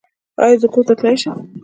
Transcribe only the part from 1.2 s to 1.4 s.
شم؟